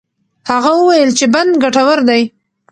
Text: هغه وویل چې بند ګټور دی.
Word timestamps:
هغه 0.51 0.71
وویل 0.79 1.09
چې 1.17 1.25
بند 1.33 1.51
ګټور 1.63 1.99
دی. 2.09 2.21